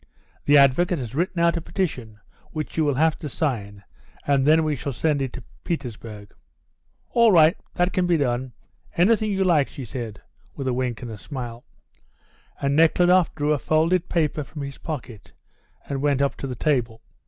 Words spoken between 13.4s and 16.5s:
a folded paper from his pocket and went up to